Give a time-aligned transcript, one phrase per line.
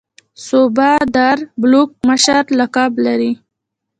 [0.45, 3.31] صوبه دار بلوک مشر لقب لري.